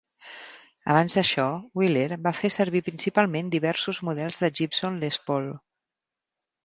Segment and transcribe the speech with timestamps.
[0.93, 1.43] Abans d'això,
[1.81, 5.47] Wheeler va fer servir principalment diversos models de Gibson Les Paul.